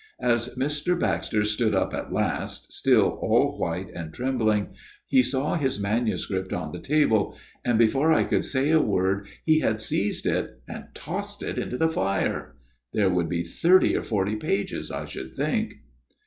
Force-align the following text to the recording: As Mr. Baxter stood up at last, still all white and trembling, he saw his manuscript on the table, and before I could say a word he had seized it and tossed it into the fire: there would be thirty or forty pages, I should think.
As 0.19 0.55
Mr. 0.55 0.99
Baxter 0.99 1.43
stood 1.43 1.75
up 1.75 1.93
at 1.93 2.11
last, 2.11 2.73
still 2.73 3.19
all 3.21 3.55
white 3.59 3.91
and 3.93 4.11
trembling, 4.11 4.69
he 5.05 5.21
saw 5.21 5.53
his 5.53 5.79
manuscript 5.79 6.51
on 6.53 6.71
the 6.71 6.79
table, 6.79 7.37
and 7.63 7.77
before 7.77 8.11
I 8.11 8.23
could 8.23 8.43
say 8.43 8.71
a 8.71 8.81
word 8.81 9.27
he 9.45 9.59
had 9.59 9.79
seized 9.79 10.25
it 10.25 10.59
and 10.67 10.85
tossed 10.95 11.43
it 11.43 11.59
into 11.59 11.77
the 11.77 11.87
fire: 11.87 12.55
there 12.93 13.11
would 13.11 13.29
be 13.29 13.43
thirty 13.43 13.95
or 13.95 14.01
forty 14.01 14.35
pages, 14.37 14.89
I 14.89 15.05
should 15.05 15.35
think. 15.35 15.75